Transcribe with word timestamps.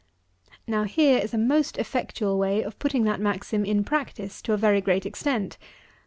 Now 0.65 0.85
here 0.85 1.19
is 1.19 1.31
a 1.31 1.37
most 1.37 1.77
effectual 1.77 2.39
way 2.39 2.63
of 2.63 2.79
putting 2.79 3.03
that 3.03 3.19
maxim 3.19 3.63
in 3.63 3.83
practice 3.83 4.41
to 4.41 4.53
a 4.53 4.57
very 4.57 4.81
great 4.81 5.05
extent. 5.05 5.59